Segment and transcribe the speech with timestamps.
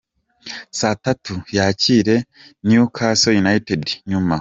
[0.79, 2.15] Saa tatu yakire
[2.69, 4.29] Newcastle United ya nyuma.